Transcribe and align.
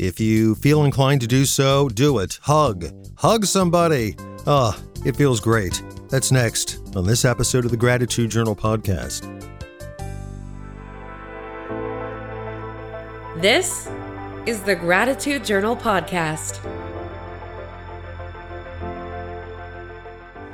If 0.00 0.18
you 0.18 0.54
feel 0.54 0.84
inclined 0.84 1.20
to 1.20 1.26
do 1.26 1.44
so, 1.44 1.90
do 1.90 2.20
it. 2.20 2.38
Hug. 2.44 2.86
Hug 3.16 3.44
somebody. 3.44 4.16
Ah, 4.46 4.80
it 5.04 5.14
feels 5.14 5.40
great. 5.40 5.82
That's 6.08 6.32
next 6.32 6.80
on 6.96 7.06
this 7.06 7.26
episode 7.26 7.66
of 7.66 7.70
the 7.70 7.76
Gratitude 7.76 8.30
Journal 8.30 8.56
podcast. 8.56 9.28
This 13.42 13.90
is 14.46 14.62
the 14.62 14.74
Gratitude 14.74 15.44
Journal 15.44 15.76
podcast. 15.76 16.64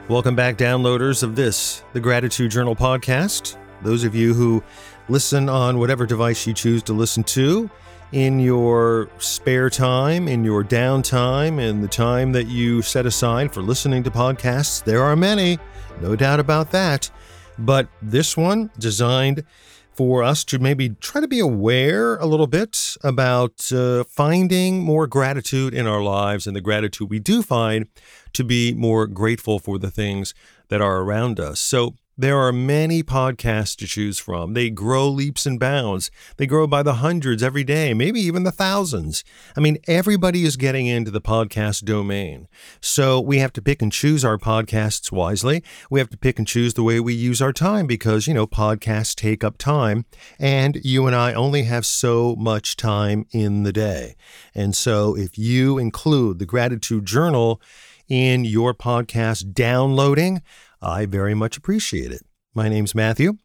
Welcome 0.08 0.34
back, 0.34 0.56
downloaders 0.56 1.22
of 1.22 1.36
this, 1.36 1.84
the 1.92 2.00
Gratitude 2.00 2.50
Journal 2.50 2.74
podcast. 2.74 3.56
Those 3.82 4.02
of 4.02 4.12
you 4.12 4.34
who 4.34 4.64
listen 5.08 5.48
on 5.48 5.78
whatever 5.78 6.04
device 6.04 6.48
you 6.48 6.52
choose 6.52 6.82
to 6.82 6.92
listen 6.92 7.22
to 7.22 7.70
in 8.17 8.41
your 8.41 9.11
spare 9.19 9.69
time, 9.69 10.27
in 10.27 10.43
your 10.43 10.65
downtime, 10.65 11.61
in 11.61 11.83
the 11.83 11.87
time 11.87 12.33
that 12.33 12.47
you 12.47 12.80
set 12.80 13.05
aside 13.05 13.52
for 13.52 13.61
listening 13.61 14.02
to 14.02 14.11
podcasts, 14.11 14.83
there 14.83 15.02
are 15.02 15.15
many, 15.15 15.59
no 16.01 16.16
doubt 16.16 16.41
about 16.41 16.71
that. 16.71 17.10
But 17.59 17.88
this 18.01 18.34
one, 18.34 18.71
designed 18.79 19.45
for 19.93 20.23
us 20.23 20.45
to 20.45 20.59
maybe 20.59 20.88
try 20.98 21.21
to 21.21 21.29
be 21.29 21.41
aware 21.41 22.16
a 22.16 22.24
little 22.24 22.47
bit 22.47 22.97
about 23.05 23.71
uh, 23.71 24.02
finding 24.05 24.83
more 24.83 25.07
gratitude 25.07 25.74
in 25.74 25.87
our 25.87 26.02
lives 26.02 26.46
and 26.46 26.57
the 26.57 26.62
gratitude 26.62 27.10
we 27.10 27.19
do 27.19 27.43
find 27.43 27.87
to 28.33 28.43
be 28.43 28.73
more 28.73 29.07
grateful 29.07 29.59
for 29.59 29.79
the 29.79 29.91
things 29.91 30.33
that 30.69 30.80
are 30.80 31.02
around 31.02 31.38
us. 31.38 31.60
So, 31.60 31.96
there 32.19 32.38
are 32.38 32.52
many 32.52 33.02
podcasts 33.02 33.77
to 33.77 33.87
choose 33.87 34.19
from. 34.19 34.55
They 34.55 34.70
grow 34.70 35.07
leaps 35.09 35.45
and 35.45 35.61
bounds. 35.61 36.11
They 36.38 36.47
grow 36.47 36.66
by 36.66 36.83
the 36.83 36.95
hundreds 36.95 37.43
every 37.43 37.62
day, 37.62 37.93
maybe 37.93 38.20
even 38.20 38.45
the 38.45 38.51
thousands. 38.51 39.23
I 39.55 39.61
mean, 39.61 39.77
everybody 39.87 40.45
is 40.45 40.57
getting 40.57 40.87
into 40.87 41.10
the 41.10 41.21
podcast 41.21 41.84
domain. 41.84 42.49
So 42.80 43.21
we 43.21 43.38
have 43.38 43.52
to 43.55 43.63
pick 43.63 43.82
and 43.82 43.93
choose 43.93 44.24
our 44.24 44.38
podcasts 44.38 45.13
wisely. 45.13 45.63
We 45.90 46.01
have 46.01 46.09
to 46.09 46.16
pick 46.16 46.38
and 46.38 46.49
choose 46.49 46.73
the 46.73 46.82
way 46.82 47.01
we 47.01 47.13
use 47.13 47.43
our 47.43 47.52
time 47.52 47.87
because, 47.87 48.27
you 48.27 48.33
know, 48.33 48.46
podcasts 48.46 49.15
take 49.15 49.45
up 49.45 49.59
time 49.59 50.07
and 50.38 50.80
you 50.83 51.07
and 51.07 51.15
I 51.15 51.35
only 51.35 51.65
have 51.65 51.85
so 51.85 52.35
much 52.37 52.77
time 52.77 53.27
in 53.33 53.65
the 53.65 53.73
day. 53.74 54.16
And 54.55 54.74
so 54.74 55.15
if 55.15 55.37
you 55.37 55.77
include 55.77 56.38
the 56.38 56.46
gratitude 56.46 57.05
journal 57.05 57.60
in 58.09 58.45
your 58.45 58.73
podcast 58.73 59.52
downloading, 59.52 60.40
I 60.87 61.04
very 61.04 61.34
much 61.34 61.56
appreciate 61.56 62.12
it. 62.12 62.23
My 62.54 62.68
name's 62.68 62.95
Matthew, 62.95 63.38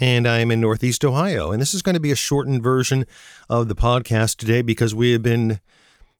and 0.00 0.26
I'm 0.26 0.50
in 0.50 0.60
Northeast 0.60 1.04
Ohio. 1.04 1.52
And 1.52 1.62
this 1.62 1.72
is 1.72 1.80
going 1.80 1.94
to 1.94 2.00
be 2.00 2.10
a 2.10 2.16
shortened 2.16 2.60
version 2.60 3.06
of 3.48 3.68
the 3.68 3.76
podcast 3.76 4.38
today 4.38 4.62
because 4.62 4.96
we 4.96 5.12
have 5.12 5.22
been 5.22 5.60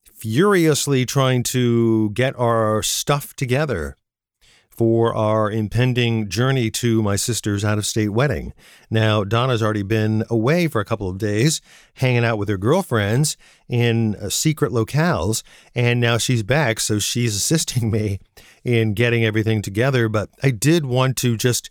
furiously 0.04 1.04
trying 1.04 1.42
to 1.42 2.10
get 2.10 2.38
our 2.38 2.84
stuff 2.84 3.34
together 3.34 3.96
for 4.78 5.12
our 5.12 5.50
impending 5.50 6.28
journey 6.28 6.70
to 6.70 7.02
my 7.02 7.16
sister's 7.16 7.64
out 7.64 7.78
of 7.78 7.84
state 7.84 8.10
wedding. 8.10 8.54
Now, 8.88 9.24
Donna's 9.24 9.60
already 9.60 9.82
been 9.82 10.22
away 10.30 10.68
for 10.68 10.80
a 10.80 10.84
couple 10.84 11.10
of 11.10 11.18
days, 11.18 11.60
hanging 11.94 12.24
out 12.24 12.38
with 12.38 12.48
her 12.48 12.56
girlfriends 12.56 13.36
in 13.68 14.14
uh, 14.14 14.28
secret 14.28 14.70
locales, 14.70 15.42
and 15.74 16.00
now 16.00 16.16
she's 16.16 16.44
back, 16.44 16.78
so 16.78 17.00
she's 17.00 17.34
assisting 17.48 17.90
me 17.90 18.20
in 18.62 18.94
getting 18.94 19.24
everything 19.24 19.62
together. 19.62 20.08
But 20.08 20.30
I 20.44 20.52
did 20.52 20.86
want 20.86 21.16
to 21.18 21.36
just 21.36 21.70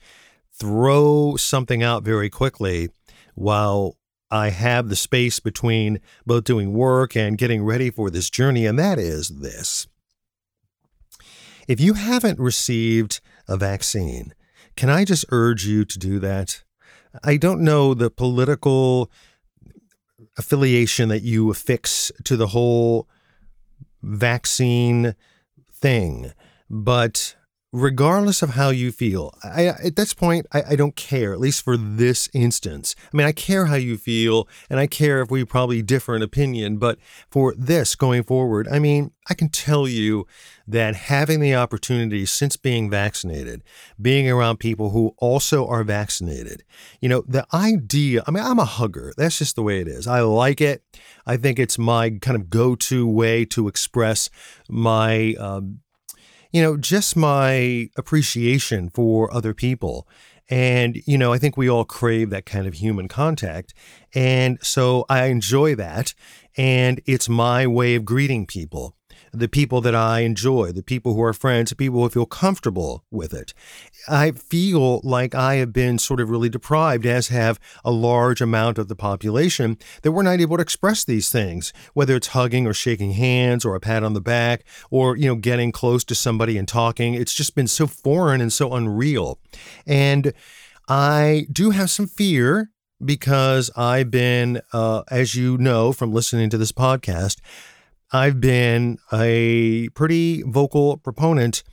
throw 0.51 1.37
something 1.37 1.81
out 1.81 2.03
very 2.03 2.29
quickly 2.29 2.89
while 3.35 3.95
I 4.29 4.49
have 4.49 4.89
the 4.89 4.97
space 4.97 5.39
between 5.39 6.01
both 6.25 6.43
doing 6.43 6.73
work 6.73 7.15
and 7.15 7.37
getting 7.37 7.63
ready 7.63 7.89
for 7.89 8.09
this 8.09 8.29
journey, 8.29 8.65
and 8.65 8.77
that 8.77 8.99
is 8.99 9.29
this. 9.29 9.87
If 11.67 11.81
you 11.81 11.95
haven't 11.95 12.39
received 12.39 13.19
a 13.47 13.57
vaccine, 13.57 14.33
can 14.77 14.89
I 14.89 15.03
just 15.03 15.25
urge 15.29 15.65
you 15.65 15.83
to 15.83 15.99
do 15.99 16.17
that? 16.19 16.63
I 17.23 17.35
don't 17.35 17.61
know 17.61 17.93
the 17.93 18.09
political 18.09 19.11
affiliation 20.37 21.09
that 21.09 21.23
you 21.23 21.49
affix 21.49 22.11
to 22.23 22.37
the 22.37 22.47
whole 22.47 23.09
vaccine 24.01 25.15
thing, 25.73 26.31
but 26.69 27.35
regardless 27.73 28.41
of 28.41 28.51
how 28.51 28.69
you 28.69 28.91
feel, 28.91 29.33
I, 29.43 29.65
at 29.67 29.95
this 29.95 30.13
point, 30.13 30.45
I, 30.53 30.63
I, 30.69 30.75
don't 30.75 30.95
care, 30.95 31.33
at 31.33 31.39
least 31.39 31.63
for 31.63 31.75
this 31.75 32.29
instance. 32.33 32.95
I 33.13 33.17
mean, 33.17 33.27
I 33.27 33.33
care 33.33 33.65
how 33.65 33.75
you 33.75 33.97
feel, 33.97 34.47
and 34.69 34.79
I 34.79 34.87
care 34.87 35.21
if 35.21 35.29
we 35.29 35.43
probably 35.43 35.81
differ 35.81 36.15
in 36.15 36.21
opinion, 36.21 36.77
but 36.77 36.97
for 37.29 37.53
this 37.57 37.95
going 37.95 38.23
forward, 38.23 38.67
I 38.69 38.79
mean, 38.79 39.11
I 39.29 39.33
can 39.33 39.49
tell 39.49 39.87
you 39.87 40.25
that 40.65 40.95
having 40.95 41.41
the 41.41 41.55
opportunity 41.55 42.25
since 42.25 42.55
being 42.55 42.89
vaccinated, 42.89 43.63
being 44.01 44.29
around 44.29 44.57
people 44.57 44.91
who 44.91 45.13
also 45.17 45.67
are 45.67 45.83
vaccinated, 45.83 46.63
you 47.01 47.09
know, 47.09 47.23
the 47.27 47.45
idea, 47.53 48.23
I 48.25 48.31
mean, 48.31 48.43
I'm 48.43 48.59
a 48.59 48.65
hugger. 48.65 49.13
That's 49.17 49.39
just 49.39 49.57
the 49.57 49.63
way 49.63 49.81
it 49.81 49.89
is. 49.89 50.07
I 50.07 50.21
like 50.21 50.61
it. 50.61 50.83
I 51.25 51.35
think 51.35 51.59
it's 51.59 51.77
my 51.77 52.11
kind 52.11 52.37
of 52.37 52.49
go 52.49 52.75
to 52.75 53.05
way 53.05 53.43
to 53.45 53.67
express 53.67 54.29
my, 54.69 55.33
um, 55.33 55.79
you 56.51 56.61
know, 56.61 56.77
just 56.77 57.15
my 57.15 57.89
appreciation 57.97 58.89
for 58.89 59.33
other 59.33 59.53
people. 59.53 60.07
And, 60.49 60.97
you 61.05 61.17
know, 61.17 61.33
I 61.33 61.37
think 61.37 61.57
we 61.57 61.69
all 61.69 61.83
crave 61.83 62.29
that 62.29 62.45
kind 62.45 62.67
of 62.67 62.75
human 62.75 63.07
contact. 63.07 63.73
And 64.15 64.57
so 64.61 65.05
I 65.09 65.25
enjoy 65.25 65.75
that. 65.75 66.13
And 66.55 67.01
it's 67.05 67.27
my 67.27 67.67
way 67.67 67.95
of 67.95 68.05
greeting 68.05 68.45
people 68.47 68.95
the 69.31 69.47
people 69.47 69.81
that 69.81 69.95
I 69.95 70.21
enjoy, 70.21 70.71
the 70.71 70.83
people 70.83 71.13
who 71.13 71.23
are 71.23 71.33
friends, 71.33 71.69
the 71.69 71.75
people 71.75 72.01
who 72.01 72.09
feel 72.09 72.25
comfortable 72.25 73.03
with 73.11 73.33
it. 73.33 73.53
I 74.07 74.31
feel 74.31 75.01
like 75.03 75.35
I 75.35 75.55
have 75.55 75.73
been 75.73 75.99
sort 75.99 76.19
of 76.19 76.29
really 76.29 76.49
deprived, 76.49 77.05
as 77.05 77.27
have 77.27 77.59
a 77.83 77.91
large 77.91 78.41
amount 78.41 78.77
of 78.77 78.87
the 78.87 78.95
population, 78.95 79.77
that 80.01 80.11
we're 80.11 80.23
not 80.23 80.39
able 80.39 80.57
to 80.57 80.63
express 80.63 81.03
these 81.03 81.29
things, 81.29 81.73
whether 81.93 82.15
it's 82.15 82.27
hugging 82.27 82.65
or 82.67 82.73
shaking 82.73 83.13
hands 83.13 83.65
or 83.65 83.75
a 83.75 83.79
pat 83.79 84.03
on 84.03 84.13
the 84.13 84.21
back 84.21 84.63
or, 84.89 85.17
you 85.17 85.27
know, 85.27 85.35
getting 85.35 85.71
close 85.71 86.03
to 86.05 86.15
somebody 86.15 86.57
and 86.57 86.67
talking. 86.67 87.13
It's 87.13 87.33
just 87.33 87.55
been 87.55 87.67
so 87.67 87.87
foreign 87.87 88.41
and 88.41 88.51
so 88.51 88.73
unreal. 88.73 89.39
And 89.85 90.33
I 90.87 91.47
do 91.51 91.71
have 91.71 91.89
some 91.89 92.07
fear 92.07 92.71
because 93.03 93.69
I've 93.75 94.09
been, 94.09 94.61
uh, 94.73 95.03
as 95.11 95.35
you 95.35 95.57
know 95.57 95.91
from 95.91 96.13
listening 96.13 96.49
to 96.49 96.57
this 96.57 96.71
podcast, 96.71 97.39
I've 98.11 98.39
been 98.39 98.99
a 99.11 99.89
pretty 99.89 100.41
vocal 100.43 100.97
proponent 100.97 101.63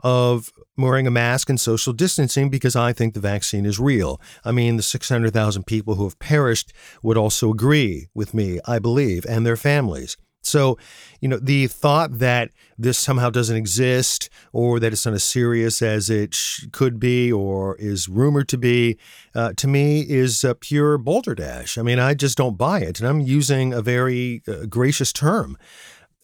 of 0.00 0.52
wearing 0.76 1.06
a 1.06 1.10
mask 1.10 1.48
and 1.48 1.58
social 1.58 1.92
distancing 1.92 2.50
because 2.50 2.76
I 2.76 2.92
think 2.92 3.14
the 3.14 3.20
vaccine 3.20 3.64
is 3.64 3.78
real. 3.78 4.20
I 4.44 4.52
mean, 4.52 4.76
the 4.76 4.82
600,000 4.82 5.64
people 5.64 5.94
who 5.94 6.04
have 6.04 6.18
perished 6.18 6.72
would 7.02 7.16
also 7.16 7.50
agree 7.50 8.08
with 8.12 8.34
me, 8.34 8.60
I 8.66 8.78
believe, 8.80 9.24
and 9.26 9.46
their 9.46 9.56
families. 9.56 10.16
So, 10.46 10.78
you 11.20 11.28
know, 11.28 11.38
the 11.38 11.66
thought 11.66 12.18
that 12.18 12.50
this 12.76 12.98
somehow 12.98 13.30
doesn't 13.30 13.56
exist 13.56 14.28
or 14.52 14.78
that 14.80 14.92
it's 14.92 15.06
not 15.06 15.14
as 15.14 15.24
serious 15.24 15.80
as 15.82 16.10
it 16.10 16.34
sh- 16.34 16.66
could 16.72 17.00
be 17.00 17.32
or 17.32 17.76
is 17.76 18.08
rumored 18.08 18.48
to 18.48 18.58
be, 18.58 18.98
uh, 19.34 19.52
to 19.56 19.66
me 19.66 20.00
is 20.00 20.44
pure 20.60 20.98
balderdash. 20.98 21.78
I 21.78 21.82
mean, 21.82 21.98
I 21.98 22.14
just 22.14 22.36
don't 22.36 22.58
buy 22.58 22.80
it. 22.80 23.00
And 23.00 23.08
I'm 23.08 23.20
using 23.20 23.72
a 23.72 23.82
very 23.82 24.42
uh, 24.46 24.66
gracious 24.66 25.12
term. 25.12 25.56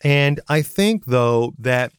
And 0.03 0.41
I 0.49 0.63
think, 0.63 1.07
though, 1.07 1.53
that 1.59 1.93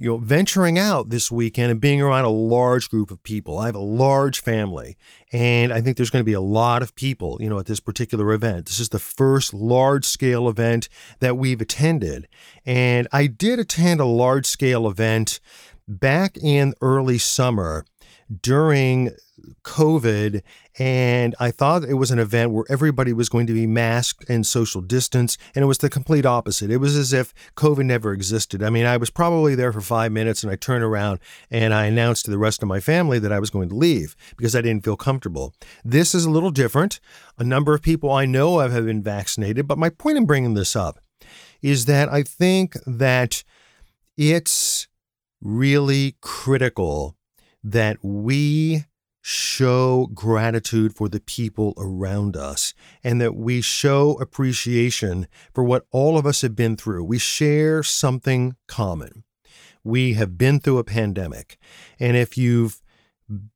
you 0.00 0.08
know, 0.08 0.16
venturing 0.16 0.78
out 0.78 1.10
this 1.10 1.30
weekend 1.30 1.70
and 1.70 1.78
being 1.78 2.00
around 2.00 2.24
a 2.24 2.30
large 2.30 2.88
group 2.88 3.10
of 3.10 3.22
people. 3.22 3.58
I 3.58 3.66
have 3.66 3.74
a 3.74 3.80
large 3.80 4.40
family, 4.40 4.96
and 5.30 5.74
I 5.74 5.82
think 5.82 5.98
there's 5.98 6.08
going 6.08 6.22
to 6.22 6.26
be 6.26 6.32
a 6.32 6.40
lot 6.40 6.80
of 6.80 6.94
people, 6.94 7.36
you 7.38 7.50
know, 7.50 7.58
at 7.58 7.66
this 7.66 7.80
particular 7.80 8.32
event. 8.32 8.64
This 8.64 8.80
is 8.80 8.88
the 8.88 8.98
first 8.98 9.52
large 9.52 10.06
scale 10.06 10.48
event 10.48 10.88
that 11.18 11.36
we've 11.36 11.60
attended. 11.60 12.28
And 12.64 13.08
I 13.12 13.26
did 13.26 13.58
attend 13.58 14.00
a 14.00 14.06
large 14.06 14.46
scale 14.46 14.88
event 14.88 15.38
back 15.86 16.38
in 16.38 16.72
early 16.80 17.18
summer 17.18 17.84
during 18.42 19.10
COVID, 19.62 20.42
and 20.78 21.34
I 21.40 21.50
thought 21.50 21.84
it 21.84 21.94
was 21.94 22.10
an 22.10 22.18
event 22.18 22.52
where 22.52 22.64
everybody 22.68 23.12
was 23.12 23.28
going 23.28 23.46
to 23.46 23.52
be 23.52 23.66
masked 23.66 24.28
and 24.28 24.46
social 24.46 24.80
distance, 24.80 25.36
and 25.54 25.62
it 25.62 25.66
was 25.66 25.78
the 25.78 25.90
complete 25.90 26.26
opposite. 26.26 26.70
It 26.70 26.76
was 26.76 26.96
as 26.96 27.12
if 27.12 27.34
COVID 27.56 27.84
never 27.86 28.12
existed. 28.12 28.62
I 28.62 28.70
mean, 28.70 28.86
I 28.86 28.96
was 28.96 29.10
probably 29.10 29.54
there 29.54 29.72
for 29.72 29.80
five 29.80 30.12
minutes, 30.12 30.42
and 30.42 30.52
I 30.52 30.56
turned 30.56 30.84
around 30.84 31.18
and 31.50 31.74
I 31.74 31.86
announced 31.86 32.26
to 32.26 32.30
the 32.30 32.38
rest 32.38 32.62
of 32.62 32.68
my 32.68 32.80
family 32.80 33.18
that 33.18 33.32
I 33.32 33.40
was 33.40 33.50
going 33.50 33.68
to 33.70 33.74
leave 33.74 34.16
because 34.36 34.54
I 34.54 34.60
didn't 34.60 34.84
feel 34.84 34.96
comfortable. 34.96 35.54
This 35.84 36.14
is 36.14 36.24
a 36.24 36.30
little 36.30 36.50
different. 36.50 37.00
A 37.38 37.44
number 37.44 37.74
of 37.74 37.82
people 37.82 38.10
I 38.10 38.26
know 38.26 38.58
have 38.58 38.86
been 38.86 39.02
vaccinated, 39.02 39.66
but 39.66 39.78
my 39.78 39.90
point 39.90 40.18
in 40.18 40.26
bringing 40.26 40.54
this 40.54 40.76
up 40.76 41.00
is 41.62 41.86
that 41.86 42.08
I 42.10 42.22
think 42.22 42.74
that 42.86 43.42
it's 44.16 44.88
really 45.42 46.16
critical 46.20 47.16
that 47.62 47.98
we 48.02 48.84
show 49.22 50.08
gratitude 50.14 50.94
for 50.94 51.08
the 51.08 51.20
people 51.20 51.74
around 51.76 52.36
us 52.36 52.72
and 53.04 53.20
that 53.20 53.36
we 53.36 53.60
show 53.60 54.12
appreciation 54.20 55.26
for 55.52 55.62
what 55.62 55.84
all 55.90 56.16
of 56.16 56.26
us 56.26 56.40
have 56.40 56.56
been 56.56 56.76
through. 56.76 57.04
We 57.04 57.18
share 57.18 57.82
something 57.82 58.56
common. 58.66 59.24
We 59.84 60.14
have 60.14 60.38
been 60.38 60.60
through 60.60 60.78
a 60.78 60.84
pandemic. 60.84 61.58
And 61.98 62.16
if 62.16 62.38
you've 62.38 62.80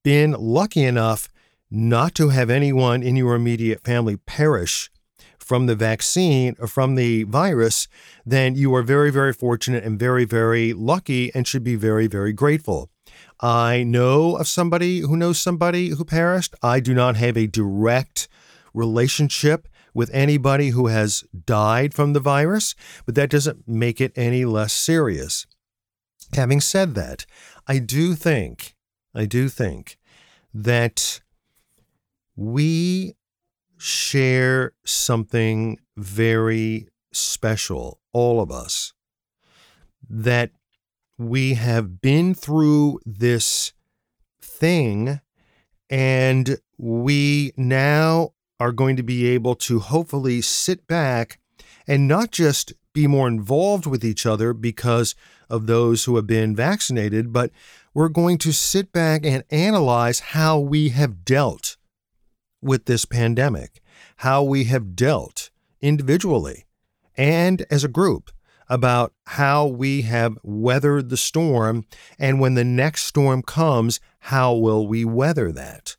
been 0.03 0.33
lucky 0.33 0.85
enough 0.85 1.29
not 1.71 2.15
to 2.15 2.29
have 2.29 2.51
anyone 2.51 3.03
in 3.03 3.17
your 3.17 3.35
immediate 3.35 3.83
family 3.83 4.17
perish 4.17 4.91
from 5.39 5.67
the 5.67 5.75
vaccine 5.75 6.57
or 6.59 6.67
from 6.67 6.95
the 6.95 7.25
virus, 7.25 7.89
then 8.25 8.55
you 8.55 8.75
are 8.75 8.83
very, 8.83 9.11
very 9.11 9.33
fortunate 9.33 9.85
and 9.85 9.99
very, 9.99 10.25
very 10.25 10.73
lucky 10.73 11.35
and 11.35 11.47
should 11.47 11.65
be 11.65 11.75
very, 11.75 12.07
very 12.07 12.33
grateful. 12.33 12.91
I 13.41 13.83
know 13.83 14.37
of 14.37 14.49
somebody 14.49 15.01
who 15.01 15.17
knows 15.17 15.41
somebody 15.41 15.91
who 15.91 16.05
perished. 16.05 16.55
I 16.63 16.81
do 16.81 16.95
not 16.95 17.17
have 17.17 17.37
a 17.37 17.47
direct 17.47 18.29
relationship 18.73 19.69
with 19.93 20.11
anybody 20.13 20.71
who 20.71 20.89
has 20.89 21.25
died 21.47 21.95
from 21.95 22.13
the 22.13 22.21
virus, 22.21 22.75
but 23.07 23.15
that 23.15 23.31
doesn't 23.31 23.69
make 23.69 24.01
it 24.01 24.13
any 24.17 24.45
less 24.45 24.73
serious. 24.73 25.47
Having 26.35 26.63
said 26.63 26.95
that, 26.97 27.27
I 27.67 27.79
do 27.79 28.15
think, 28.15 28.75
I 29.15 29.27
do 29.27 29.49
think 29.49 29.99
that 30.53 31.21
we 32.37 33.15
share 33.79 34.73
something 34.85 35.79
very 35.97 36.89
special, 37.13 38.01
all 38.13 38.41
of 38.41 38.51
us, 38.51 38.93
that 40.09 40.51
we 41.19 41.55
have 41.55 42.01
been 42.01 42.35
through 42.35 43.01
this 43.05 43.73
thing 44.41 45.21
and 45.91 46.59
we 46.79 47.53
now 47.57 48.33
are 48.59 48.73
going 48.73 48.97
to 48.97 49.03
be 49.03 49.27
able 49.29 49.55
to 49.55 49.79
hopefully 49.79 50.41
sit 50.41 50.87
back 50.87 51.39
and 51.87 52.09
not 52.09 52.31
just 52.31 52.73
be 52.93 53.07
more 53.07 53.29
involved 53.29 53.87
with 53.87 54.05
each 54.05 54.25
other 54.25 54.53
because 54.53 55.15
of 55.51 55.67
those 55.67 56.05
who 56.05 56.17
have 56.17 56.27
been 56.27 56.55
vaccinated, 56.57 57.33
but 57.33 57.51
we're 57.93 58.09
going 58.09 58.39
to 58.39 58.53
sit 58.53 58.93
back 58.93 59.25
and 59.25 59.45
analyze 59.51 60.21
how 60.21 60.59
we 60.59 60.91
have 60.91 61.25
dealt 61.25 61.77
with 62.63 62.87
this 62.87 63.05
pandemic, 63.05 63.83
how 64.19 64.43
we 64.43 64.65
have 64.65 64.97
dealt 64.97 65.51
individually 65.81 66.65
and 67.17 67.67
as 67.71 67.85
a 67.85 67.89
group 67.89 68.31
about 68.69 69.13
how 69.27 69.67
we 69.67 70.03
have 70.03 70.39
weathered 70.43 71.09
the 71.09 71.17
storm. 71.17 71.87
And 72.19 72.41
when 72.41 72.55
the 72.55 72.65
next 72.65 73.05
storm 73.05 73.43
comes, 73.43 74.01
how 74.21 74.55
will 74.55 74.87
we 74.87 75.05
weather 75.05 75.53
that? 75.53 75.97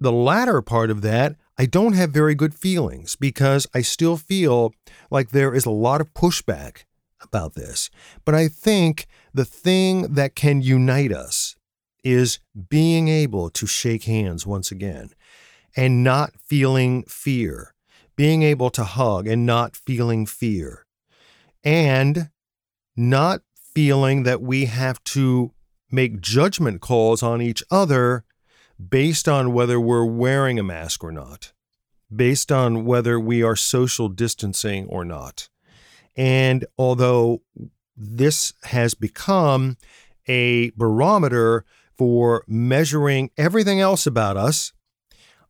The 0.00 0.12
latter 0.12 0.62
part 0.62 0.90
of 0.90 1.02
that, 1.02 1.36
I 1.58 1.66
don't 1.66 1.94
have 1.94 2.10
very 2.10 2.36
good 2.36 2.54
feelings 2.54 3.16
because 3.16 3.66
I 3.74 3.82
still 3.82 4.16
feel 4.16 4.72
like 5.10 5.30
there 5.30 5.52
is 5.54 5.66
a 5.66 5.70
lot 5.70 6.00
of 6.00 6.14
pushback 6.14 6.84
about 7.20 7.54
this. 7.54 7.90
But 8.24 8.34
I 8.34 8.46
think 8.46 9.06
the 9.34 9.44
thing 9.44 10.14
that 10.14 10.36
can 10.36 10.62
unite 10.62 11.12
us 11.12 11.56
is 12.04 12.38
being 12.68 13.08
able 13.08 13.50
to 13.50 13.66
shake 13.66 14.04
hands 14.04 14.46
once 14.46 14.70
again 14.70 15.10
and 15.76 16.04
not 16.04 16.32
feeling 16.40 17.02
fear, 17.04 17.74
being 18.16 18.42
able 18.42 18.70
to 18.70 18.84
hug 18.84 19.26
and 19.26 19.44
not 19.44 19.76
feeling 19.76 20.26
fear, 20.26 20.84
and 21.64 22.30
not 22.96 23.42
feeling 23.54 24.24
that 24.24 24.42
we 24.42 24.66
have 24.66 25.02
to 25.04 25.52
make 25.90 26.20
judgment 26.20 26.80
calls 26.80 27.22
on 27.22 27.40
each 27.40 27.62
other 27.70 28.24
based 28.88 29.28
on 29.28 29.52
whether 29.52 29.80
we're 29.80 30.04
wearing 30.04 30.58
a 30.58 30.62
mask 30.62 31.02
or 31.02 31.12
not, 31.12 31.52
based 32.14 32.52
on 32.52 32.84
whether 32.84 33.18
we 33.18 33.42
are 33.42 33.56
social 33.56 34.08
distancing 34.08 34.86
or 34.86 35.04
not. 35.04 35.48
And 36.16 36.64
although 36.76 37.42
this 37.96 38.52
has 38.64 38.94
become 38.94 39.76
a 40.26 40.70
barometer 40.70 41.64
for 41.96 42.44
measuring 42.46 43.30
everything 43.36 43.80
else 43.80 44.06
about 44.06 44.36
us, 44.36 44.72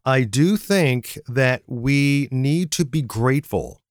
I 0.05 0.23
do 0.23 0.57
think 0.57 1.19
that 1.29 1.63
we 1.67 2.29
need 2.31 2.71
to 2.73 2.85
be 2.85 3.03
grateful 3.03 3.83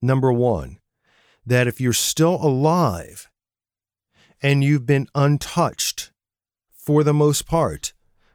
number 0.00 0.32
one, 0.32 0.78
that 1.44 1.66
if 1.66 1.80
you're 1.80 1.92
still 1.92 2.34
alive 2.34 3.30
and 4.42 4.62
you've 4.62 4.86
been 4.86 5.08
untouched 5.14 6.10
for 6.70 7.02
the 7.02 7.14
most 7.14 7.46
part 7.46 7.92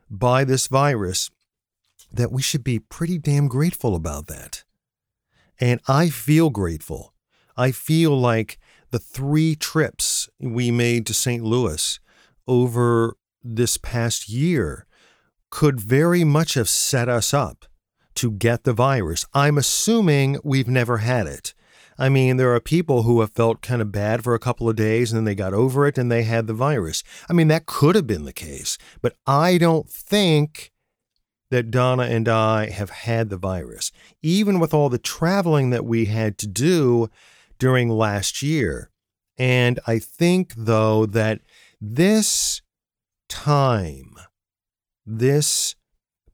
by 0.09 0.43
this 0.43 0.67
virus, 0.67 1.29
that 2.11 2.31
we 2.31 2.41
should 2.41 2.63
be 2.63 2.79
pretty 2.79 3.17
damn 3.17 3.47
grateful 3.47 3.95
about 3.95 4.27
that. 4.27 4.63
And 5.59 5.79
I 5.87 6.09
feel 6.09 6.49
grateful. 6.49 7.13
I 7.55 7.71
feel 7.71 8.19
like 8.19 8.59
the 8.91 8.99
three 8.99 9.55
trips 9.55 10.29
we 10.39 10.71
made 10.71 11.05
to 11.07 11.13
St. 11.13 11.43
Louis 11.43 11.99
over 12.47 13.15
this 13.43 13.77
past 13.77 14.29
year 14.29 14.85
could 15.49 15.79
very 15.79 16.23
much 16.23 16.55
have 16.55 16.69
set 16.69 17.07
us 17.09 17.33
up 17.33 17.65
to 18.15 18.31
get 18.31 18.63
the 18.63 18.73
virus. 18.73 19.25
I'm 19.33 19.57
assuming 19.57 20.39
we've 20.43 20.67
never 20.67 20.99
had 20.99 21.27
it. 21.27 21.53
I 21.97 22.09
mean, 22.09 22.37
there 22.37 22.53
are 22.53 22.59
people 22.59 23.03
who 23.03 23.21
have 23.21 23.31
felt 23.31 23.61
kind 23.61 23.81
of 23.81 23.91
bad 23.91 24.23
for 24.23 24.33
a 24.33 24.39
couple 24.39 24.67
of 24.67 24.75
days 24.75 25.11
and 25.11 25.17
then 25.17 25.25
they 25.25 25.35
got 25.35 25.53
over 25.53 25.85
it 25.85 25.97
and 25.97 26.11
they 26.11 26.23
had 26.23 26.47
the 26.47 26.53
virus. 26.53 27.03
I 27.29 27.33
mean, 27.33 27.47
that 27.49 27.65
could 27.65 27.95
have 27.95 28.07
been 28.07 28.25
the 28.25 28.33
case, 28.33 28.77
but 29.01 29.15
I 29.27 29.57
don't 29.57 29.89
think 29.89 30.71
that 31.51 31.69
Donna 31.69 32.03
and 32.03 32.27
I 32.27 32.69
have 32.71 32.89
had 32.89 33.29
the 33.29 33.37
virus, 33.37 33.91
even 34.23 34.59
with 34.59 34.73
all 34.73 34.89
the 34.89 34.97
traveling 34.97 35.69
that 35.69 35.85
we 35.85 36.05
had 36.05 36.39
to 36.39 36.47
do 36.47 37.11
during 37.59 37.89
last 37.89 38.41
year. 38.41 38.89
And 39.37 39.79
I 39.85 39.99
think, 39.99 40.53
though, 40.57 41.05
that 41.05 41.41
this 41.79 42.61
time, 43.29 44.15
this 45.05 45.75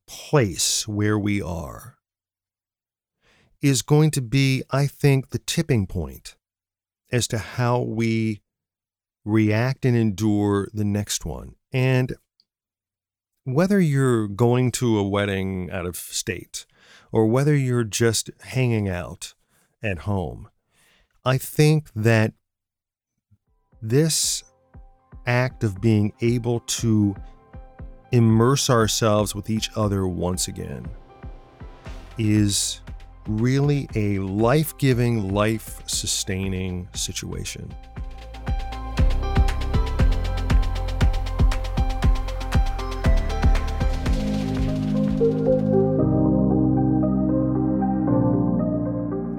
place 0.09 0.87
where 0.87 1.19
we 1.19 1.39
are 1.39 1.97
is 3.61 3.83
going 3.83 4.09
to 4.09 4.21
be, 4.21 4.63
I 4.71 4.87
think, 4.87 5.29
the 5.29 5.37
tipping 5.37 5.85
point 5.85 6.35
as 7.11 7.27
to 7.27 7.37
how 7.37 7.81
we 7.81 8.41
react 9.23 9.85
and 9.85 9.95
endure 9.95 10.67
the 10.73 10.83
next 10.83 11.25
one. 11.25 11.55
And 11.71 12.15
whether 13.43 13.79
you're 13.79 14.27
going 14.27 14.71
to 14.73 14.97
a 14.97 15.07
wedding 15.07 15.69
out 15.71 15.85
of 15.85 15.95
state 15.95 16.65
or 17.11 17.27
whether 17.27 17.55
you're 17.55 17.83
just 17.83 18.31
hanging 18.41 18.89
out 18.89 19.35
at 19.83 19.99
home, 19.99 20.49
I 21.23 21.37
think 21.37 21.89
that 21.95 22.33
this 23.79 24.43
act 25.27 25.63
of 25.63 25.79
being 25.79 26.13
able 26.21 26.61
to 26.61 27.15
immerse 28.11 28.69
ourselves 28.69 29.35
with 29.35 29.49
each 29.49 29.69
other 29.75 30.07
once 30.07 30.47
again 30.47 30.85
is 32.17 32.81
really 33.27 33.87
a 33.95 34.19
life 34.19 34.77
giving, 34.77 35.33
life 35.33 35.81
sustaining 35.87 36.87
situation. 36.93 37.73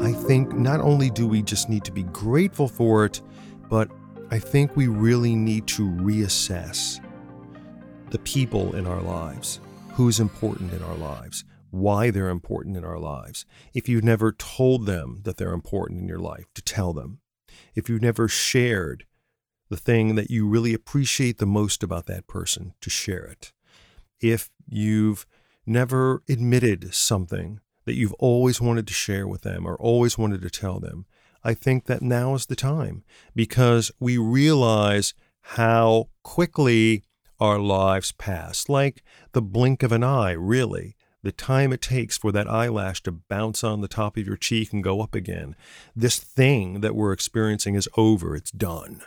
I 0.00 0.12
think 0.12 0.54
not 0.54 0.80
only 0.80 1.10
do 1.10 1.26
we 1.26 1.42
just 1.42 1.68
need 1.68 1.84
to 1.84 1.92
be 1.92 2.04
grateful 2.04 2.68
for 2.68 3.04
it, 3.04 3.20
but 3.68 3.90
I 4.30 4.38
think 4.38 4.76
we 4.76 4.86
really 4.86 5.34
need 5.34 5.66
to 5.68 5.82
reassess 5.82 7.00
the 8.10 8.18
people 8.18 8.74
in 8.74 8.86
our 8.86 9.00
lives, 9.00 9.60
who's 9.92 10.20
important 10.20 10.72
in 10.72 10.82
our 10.82 10.96
lives, 10.96 11.44
why 11.70 12.10
they're 12.10 12.28
important 12.28 12.76
in 12.76 12.84
our 12.84 12.98
lives. 12.98 13.46
If 13.74 13.88
you've 13.88 14.04
never 14.04 14.32
told 14.32 14.86
them 14.86 15.20
that 15.22 15.36
they're 15.36 15.52
important 15.52 16.00
in 16.00 16.08
your 16.08 16.18
life, 16.18 16.46
to 16.54 16.62
tell 16.62 16.92
them. 16.92 17.20
If 17.74 17.88
you've 17.88 18.02
never 18.02 18.28
shared 18.28 19.06
the 19.68 19.76
thing 19.76 20.16
that 20.16 20.30
you 20.30 20.46
really 20.48 20.74
appreciate 20.74 21.38
the 21.38 21.46
most 21.46 21.82
about 21.82 22.06
that 22.06 22.26
person, 22.26 22.74
to 22.80 22.90
share 22.90 23.24
it. 23.24 23.52
If 24.20 24.50
you've 24.68 25.26
never 25.64 26.22
admitted 26.28 26.92
something 26.92 27.60
that 27.84 27.94
you've 27.94 28.14
always 28.14 28.60
wanted 28.60 28.86
to 28.88 28.92
share 28.92 29.28
with 29.28 29.42
them 29.42 29.66
or 29.66 29.76
always 29.76 30.18
wanted 30.18 30.42
to 30.42 30.50
tell 30.50 30.80
them, 30.80 31.06
I 31.44 31.54
think 31.54 31.86
that 31.86 32.02
now 32.02 32.34
is 32.34 32.46
the 32.46 32.56
time 32.56 33.04
because 33.34 33.90
we 34.00 34.18
realize 34.18 35.14
how 35.42 36.08
quickly 36.22 37.04
our 37.40 37.58
lives 37.58 38.12
pass, 38.12 38.68
like 38.68 39.02
the 39.32 39.42
blink 39.42 39.82
of 39.82 39.92
an 39.92 40.04
eye, 40.04 40.32
really. 40.32 40.96
The 41.22 41.32
time 41.32 41.72
it 41.72 41.82
takes 41.82 42.16
for 42.16 42.32
that 42.32 42.48
eyelash 42.48 43.02
to 43.02 43.12
bounce 43.12 43.62
on 43.62 43.82
the 43.82 43.88
top 43.88 44.16
of 44.16 44.26
your 44.26 44.36
cheek 44.36 44.72
and 44.72 44.82
go 44.82 45.02
up 45.02 45.14
again. 45.14 45.54
This 45.94 46.18
thing 46.18 46.80
that 46.80 46.94
we're 46.94 47.12
experiencing 47.12 47.74
is 47.74 47.88
over, 47.96 48.34
it's 48.34 48.50
done. 48.50 49.02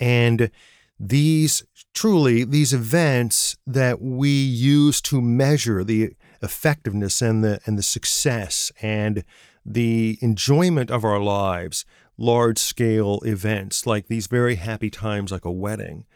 And 0.00 0.50
these 0.98 1.62
truly 1.94 2.42
these 2.44 2.72
events 2.72 3.56
that 3.66 4.00
we 4.00 4.30
use 4.30 5.00
to 5.02 5.20
measure 5.20 5.84
the 5.84 6.12
effectiveness 6.42 7.20
and 7.20 7.44
the 7.44 7.60
and 7.66 7.78
the 7.78 7.82
success 7.82 8.72
and 8.80 9.22
the 9.64 10.18
enjoyment 10.22 10.90
of 10.90 11.04
our 11.04 11.20
lives 11.20 11.84
large 12.16 12.58
scale 12.58 13.20
events 13.26 13.86
like 13.86 14.08
these 14.08 14.26
very 14.26 14.54
happy 14.54 14.88
times 14.88 15.30
like 15.30 15.44
a 15.44 15.50
wedding 15.50 16.06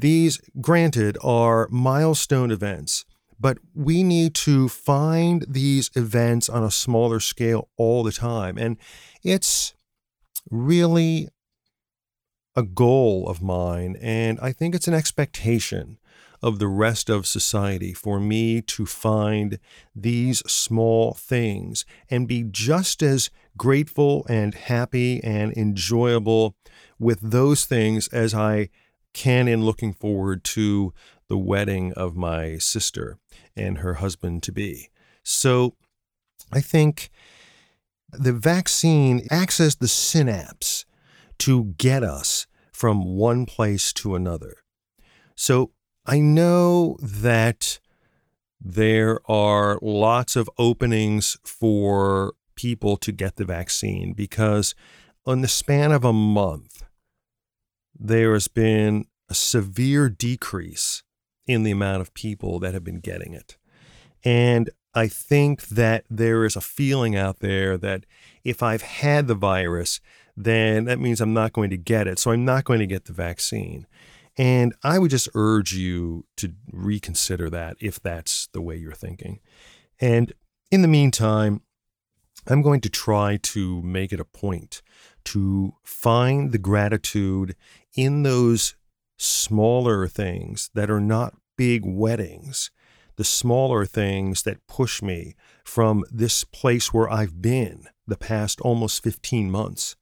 these 0.00 0.40
granted 0.60 1.16
are 1.22 1.68
milestone 1.70 2.50
events 2.50 3.04
but 3.40 3.58
we 3.74 4.02
need 4.02 4.34
to 4.34 4.68
find 4.68 5.46
these 5.48 5.90
events 5.96 6.48
on 6.48 6.62
a 6.62 6.70
smaller 6.70 7.18
scale 7.18 7.68
all 7.78 8.02
the 8.02 8.12
time. 8.12 8.58
And 8.58 8.76
it's 9.24 9.72
really 10.50 11.30
a 12.54 12.62
goal 12.62 13.28
of 13.28 13.40
mine, 13.40 13.96
and 14.02 14.38
I 14.40 14.52
think 14.52 14.74
it's 14.74 14.88
an 14.88 14.94
expectation 14.94 15.98
of 16.42 16.58
the 16.58 16.68
rest 16.68 17.08
of 17.08 17.26
society 17.26 17.92
for 17.92 18.18
me 18.18 18.60
to 18.62 18.86
find 18.86 19.58
these 19.94 20.40
small 20.50 21.12
things 21.14 21.84
and 22.10 22.26
be 22.26 22.42
just 22.42 23.02
as 23.02 23.30
grateful 23.56 24.26
and 24.28 24.54
happy 24.54 25.22
and 25.22 25.52
enjoyable 25.56 26.56
with 26.98 27.20
those 27.20 27.66
things 27.66 28.08
as 28.08 28.34
I 28.34 28.70
can 29.12 29.48
in 29.48 29.64
looking 29.64 29.92
forward 29.92 30.44
to 30.44 30.92
the 31.28 31.38
wedding 31.38 31.92
of 31.94 32.16
my 32.16 32.58
sister 32.58 33.18
and 33.56 33.78
her 33.78 33.94
husband 33.94 34.42
to 34.44 34.52
be. 34.52 34.88
So 35.22 35.74
I 36.52 36.60
think 36.60 37.10
the 38.10 38.32
vaccine 38.32 39.26
acts 39.30 39.60
as 39.60 39.76
the 39.76 39.88
synapse 39.88 40.84
to 41.38 41.74
get 41.78 42.02
us 42.02 42.46
from 42.72 43.16
one 43.16 43.46
place 43.46 43.92
to 43.92 44.14
another. 44.14 44.56
So 45.36 45.72
I 46.06 46.20
know 46.20 46.96
that 47.00 47.78
there 48.60 49.20
are 49.30 49.78
lots 49.80 50.36
of 50.36 50.50
openings 50.58 51.36
for 51.44 52.34
people 52.56 52.96
to 52.98 53.12
get 53.12 53.36
the 53.36 53.44
vaccine 53.44 54.12
because, 54.12 54.74
on 55.24 55.40
the 55.40 55.48
span 55.48 55.92
of 55.92 56.04
a 56.04 56.12
month, 56.12 56.82
there 58.00 58.32
has 58.32 58.48
been 58.48 59.04
a 59.28 59.34
severe 59.34 60.08
decrease 60.08 61.02
in 61.46 61.62
the 61.62 61.70
amount 61.70 62.00
of 62.00 62.14
people 62.14 62.58
that 62.58 62.72
have 62.72 62.82
been 62.82 63.00
getting 63.00 63.34
it. 63.34 63.58
And 64.24 64.70
I 64.94 65.06
think 65.06 65.68
that 65.68 66.04
there 66.10 66.44
is 66.44 66.56
a 66.56 66.60
feeling 66.60 67.14
out 67.14 67.40
there 67.40 67.76
that 67.76 68.06
if 68.42 68.62
I've 68.62 68.82
had 68.82 69.28
the 69.28 69.34
virus, 69.34 70.00
then 70.36 70.86
that 70.86 70.98
means 70.98 71.20
I'm 71.20 71.34
not 71.34 71.52
going 71.52 71.70
to 71.70 71.76
get 71.76 72.08
it. 72.08 72.18
So 72.18 72.30
I'm 72.30 72.44
not 72.44 72.64
going 72.64 72.80
to 72.80 72.86
get 72.86 73.04
the 73.04 73.12
vaccine. 73.12 73.86
And 74.36 74.74
I 74.82 74.98
would 74.98 75.10
just 75.10 75.28
urge 75.34 75.74
you 75.74 76.24
to 76.38 76.52
reconsider 76.72 77.50
that 77.50 77.76
if 77.80 78.00
that's 78.00 78.48
the 78.52 78.62
way 78.62 78.76
you're 78.76 78.92
thinking. 78.92 79.40
And 80.00 80.32
in 80.70 80.82
the 80.82 80.88
meantime, 80.88 81.62
I'm 82.46 82.62
going 82.62 82.80
to 82.82 82.88
try 82.88 83.38
to 83.42 83.82
make 83.82 84.12
it 84.12 84.20
a 84.20 84.24
point 84.24 84.82
to 85.24 85.74
find 85.82 86.52
the 86.52 86.58
gratitude 86.58 87.54
in 87.94 88.22
those 88.22 88.74
smaller 89.18 90.06
things 90.06 90.70
that 90.74 90.90
are 90.90 91.00
not 91.00 91.34
big 91.56 91.82
weddings 91.84 92.70
the 93.20 93.24
smaller 93.24 93.84
things 93.84 94.44
that 94.44 94.66
push 94.66 95.02
me 95.02 95.34
from 95.62 96.02
this 96.10 96.42
place 96.42 96.90
where 96.94 97.12
I've 97.12 97.42
been 97.42 97.84
the 98.06 98.16
past 98.16 98.62
almost 98.62 99.02
15 99.02 99.50
months 99.50 99.94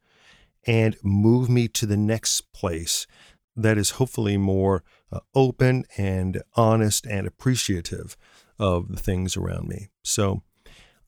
and 0.68 0.96
move 1.02 1.48
me 1.48 1.66
to 1.66 1.84
the 1.84 1.96
next 1.96 2.52
place 2.52 3.08
that 3.56 3.76
is 3.76 3.90
hopefully 3.90 4.36
more 4.36 4.84
uh, 5.10 5.18
open 5.34 5.84
and 5.96 6.42
honest 6.54 7.06
and 7.08 7.26
appreciative 7.26 8.16
of 8.56 8.86
the 8.86 9.00
things 9.00 9.36
around 9.36 9.66
me. 9.66 9.88
So 10.04 10.44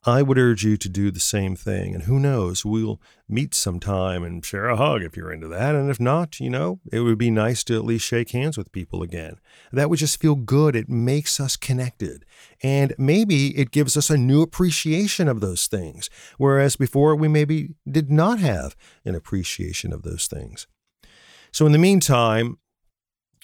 I 0.05 0.23
would 0.23 0.39
urge 0.39 0.65
you 0.65 0.79
to 0.79 0.89
do 0.89 1.11
the 1.11 1.21
same 1.21 1.55
thing. 1.55 1.95
And 1.95 2.05
who 2.05 2.19
knows, 2.19 2.65
we'll 2.65 3.01
meet 3.29 3.55
sometime 3.55 4.25
and 4.25 4.43
share 4.43 4.69
a 4.69 4.77
hug 4.77 5.03
if 5.03 5.15
you're 5.15 5.33
into 5.33 5.49
that. 5.49 5.75
And 5.75 5.91
if 5.91 6.01
not, 6.01 6.41
you 6.41 6.49
know, 6.49 6.81
it 6.91 7.01
would 7.01 7.19
be 7.19 7.31
nice 7.31 7.63
to 7.65 7.77
at 7.77 7.85
least 7.85 8.07
shake 8.07 8.31
hands 8.31 8.57
with 8.57 8.73
people 8.73 9.03
again. 9.03 9.37
That 9.73 9.91
would 9.91 9.99
just 9.99 10.19
feel 10.19 10.37
good. 10.37 10.75
It 10.75 10.89
makes 10.89 11.39
us 11.39 11.55
connected. 11.55 12.25
And 12.63 12.95
maybe 12.97 13.57
it 13.59 13.73
gives 13.73 13.95
us 13.95 14.09
a 14.09 14.17
new 14.17 14.41
appreciation 14.41 15.29
of 15.29 15.41
those 15.41 15.67
things, 15.67 16.09
whereas 16.39 16.77
before 16.77 17.15
we 17.15 17.29
maybe 17.29 17.75
did 17.89 18.11
not 18.11 18.39
have 18.39 18.75
an 19.05 19.15
appreciation 19.15 19.93
of 19.93 20.03
those 20.03 20.27
things. 20.27 20.67
So, 21.53 21.67
in 21.67 21.73
the 21.73 21.79
meantime, 21.79 22.59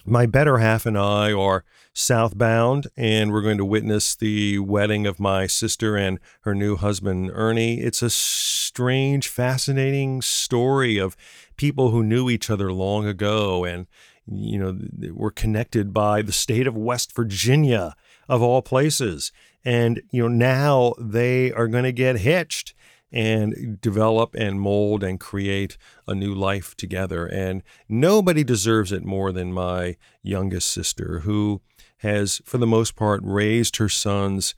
my 0.06 0.26
better 0.26 0.58
half 0.58 0.86
and 0.86 0.96
I 0.96 1.32
are 1.32 1.64
southbound, 1.92 2.86
and 2.96 3.32
we're 3.32 3.42
going 3.42 3.58
to 3.58 3.64
witness 3.64 4.14
the 4.14 4.58
wedding 4.58 5.06
of 5.06 5.18
my 5.18 5.46
sister 5.46 5.96
and 5.96 6.20
her 6.42 6.54
new 6.54 6.76
husband, 6.76 7.30
Ernie. 7.32 7.80
It's 7.80 8.02
a 8.02 8.10
strange, 8.10 9.28
fascinating 9.28 10.22
story 10.22 10.98
of 10.98 11.16
people 11.56 11.90
who 11.90 12.02
knew 12.02 12.30
each 12.30 12.50
other 12.50 12.72
long 12.72 13.06
ago 13.06 13.64
and, 13.64 13.86
you 14.26 14.58
know, 14.58 14.78
were 15.12 15.30
connected 15.30 15.92
by 15.92 16.22
the 16.22 16.32
state 16.32 16.66
of 16.66 16.76
West 16.76 17.14
Virginia, 17.14 17.94
of 18.28 18.42
all 18.42 18.62
places. 18.62 19.32
And, 19.64 20.02
you 20.10 20.22
know, 20.22 20.28
now 20.28 20.94
they 21.00 21.52
are 21.52 21.68
going 21.68 21.84
to 21.84 21.92
get 21.92 22.20
hitched 22.20 22.74
and 23.16 23.80
develop 23.80 24.34
and 24.34 24.60
mold 24.60 25.02
and 25.02 25.18
create 25.18 25.78
a 26.06 26.14
new 26.14 26.34
life 26.34 26.76
together. 26.76 27.24
And 27.24 27.62
nobody 27.88 28.44
deserves 28.44 28.92
it 28.92 29.06
more 29.06 29.32
than 29.32 29.54
my 29.54 29.96
youngest 30.22 30.70
sister, 30.70 31.20
who 31.20 31.62
has, 32.00 32.42
for 32.44 32.58
the 32.58 32.66
most 32.66 32.94
part, 32.94 33.22
raised 33.24 33.76
her 33.76 33.88
sons, 33.88 34.54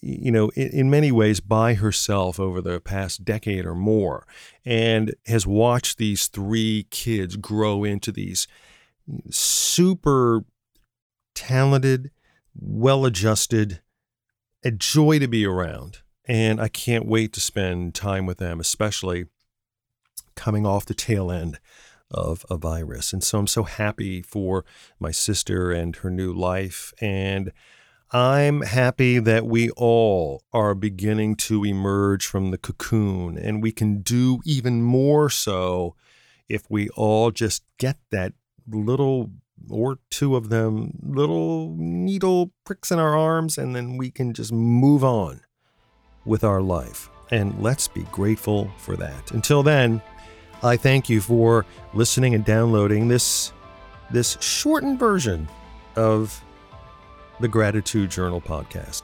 you 0.00 0.32
know, 0.32 0.48
in, 0.56 0.68
in, 0.68 0.90
many 0.90 1.12
ways 1.12 1.40
by 1.40 1.74
herself 1.74 2.40
over 2.40 2.62
the 2.62 2.80
past 2.80 3.22
decade 3.22 3.66
or 3.66 3.74
more, 3.74 4.26
and 4.64 5.14
has 5.26 5.46
watched 5.46 5.98
these 5.98 6.28
three 6.28 6.86
kids 6.88 7.36
grow 7.36 7.84
into 7.84 8.10
these 8.10 8.48
super 9.30 10.42
talented, 11.34 12.10
well 12.58 13.04
adjusted, 13.04 13.82
a 14.64 14.70
joy 14.70 15.18
to 15.18 15.28
be 15.28 15.44
around. 15.44 15.98
And 16.26 16.60
I 16.60 16.68
can't 16.68 17.06
wait 17.06 17.32
to 17.34 17.40
spend 17.40 17.94
time 17.94 18.26
with 18.26 18.38
them, 18.38 18.60
especially 18.60 19.26
coming 20.34 20.66
off 20.66 20.86
the 20.86 20.94
tail 20.94 21.30
end 21.30 21.58
of 22.10 22.46
a 22.48 22.56
virus. 22.56 23.12
And 23.12 23.22
so 23.22 23.38
I'm 23.38 23.46
so 23.46 23.64
happy 23.64 24.22
for 24.22 24.64
my 24.98 25.10
sister 25.10 25.70
and 25.70 25.96
her 25.96 26.10
new 26.10 26.32
life. 26.32 26.92
And 27.00 27.52
I'm 28.10 28.62
happy 28.62 29.18
that 29.18 29.44
we 29.46 29.70
all 29.70 30.44
are 30.52 30.74
beginning 30.74 31.34
to 31.36 31.64
emerge 31.64 32.26
from 32.26 32.52
the 32.52 32.58
cocoon, 32.58 33.36
and 33.36 33.62
we 33.62 33.72
can 33.72 34.02
do 34.02 34.40
even 34.44 34.82
more 34.82 35.28
so 35.28 35.96
if 36.48 36.70
we 36.70 36.88
all 36.90 37.32
just 37.32 37.64
get 37.78 37.96
that 38.12 38.34
little 38.68 39.32
or 39.68 39.98
two 40.10 40.36
of 40.36 40.48
them 40.48 40.92
little 41.02 41.74
needle 41.76 42.52
pricks 42.64 42.92
in 42.92 43.00
our 43.00 43.16
arms, 43.18 43.58
and 43.58 43.74
then 43.74 43.96
we 43.96 44.10
can 44.10 44.32
just 44.32 44.52
move 44.52 45.02
on 45.02 45.40
with 46.24 46.44
our 46.44 46.60
life. 46.60 47.10
And 47.30 47.60
let's 47.62 47.88
be 47.88 48.02
grateful 48.12 48.70
for 48.78 48.96
that. 48.96 49.32
Until 49.32 49.62
then, 49.62 50.02
I 50.62 50.76
thank 50.76 51.08
you 51.08 51.20
for 51.20 51.66
listening 51.92 52.34
and 52.34 52.44
downloading 52.44 53.08
this 53.08 53.52
this 54.10 54.36
shortened 54.40 54.98
version 54.98 55.48
of 55.96 56.42
the 57.40 57.48
Gratitude 57.48 58.10
Journal 58.10 58.40
podcast. 58.40 59.02